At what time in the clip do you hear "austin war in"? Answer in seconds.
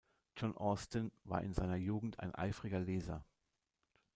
0.57-1.53